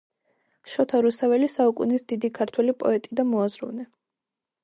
[0.75, 3.87] შოთა რუსთველი საუკუნის დიდი ქართველი პოეტი და მოაზროვნე